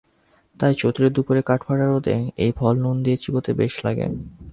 [0.57, 2.15] তাই চৈত্রের দুপুরে কাঠফাটা রোদে
[2.37, 4.05] এই ফল নুন দিয়ে চিবোতে বেশ লাগে।